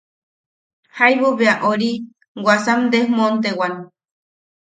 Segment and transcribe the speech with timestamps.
[0.99, 1.91] Jaibu bea ori
[2.45, 3.73] wasam desmontewan.